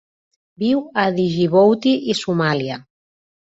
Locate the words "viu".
0.61-0.79